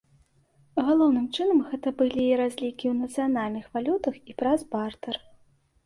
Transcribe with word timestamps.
Галоўным 0.87 1.27
чынам 1.35 1.59
гэта 1.67 1.87
былі 2.01 2.25
разлікі 2.43 2.85
ў 2.95 2.97
нацыянальных 3.05 3.65
валютах 3.79 4.15
і 4.29 4.41
праз 4.45 4.59
бартэр. 4.77 5.15